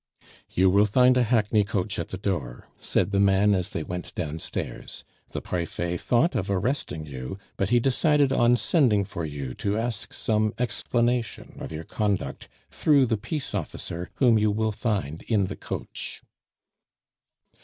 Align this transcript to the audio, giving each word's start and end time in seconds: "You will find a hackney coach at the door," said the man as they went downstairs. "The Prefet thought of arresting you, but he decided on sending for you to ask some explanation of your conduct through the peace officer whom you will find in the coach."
"You 0.49 0.71
will 0.71 0.87
find 0.87 1.15
a 1.15 1.21
hackney 1.21 1.63
coach 1.63 1.99
at 1.99 2.07
the 2.07 2.17
door," 2.17 2.67
said 2.79 3.11
the 3.11 3.19
man 3.19 3.53
as 3.53 3.69
they 3.69 3.83
went 3.83 4.15
downstairs. 4.15 5.03
"The 5.29 5.43
Prefet 5.43 5.99
thought 6.01 6.33
of 6.33 6.49
arresting 6.49 7.05
you, 7.05 7.37
but 7.55 7.69
he 7.69 7.79
decided 7.79 8.33
on 8.33 8.57
sending 8.57 9.03
for 9.05 9.25
you 9.27 9.53
to 9.53 9.77
ask 9.77 10.11
some 10.15 10.55
explanation 10.57 11.55
of 11.59 11.71
your 11.71 11.83
conduct 11.83 12.49
through 12.71 13.05
the 13.05 13.15
peace 13.17 13.53
officer 13.53 14.09
whom 14.15 14.39
you 14.39 14.49
will 14.49 14.71
find 14.71 15.21
in 15.27 15.45
the 15.45 15.55
coach." 15.55 16.23